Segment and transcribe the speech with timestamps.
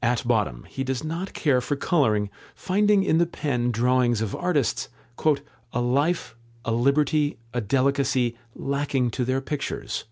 [0.00, 4.88] At bottom he does not care for colouring, finding in the pen drawings of artists
[5.72, 10.04] "a life, a liberty, a delicacy, lacking to their pictures."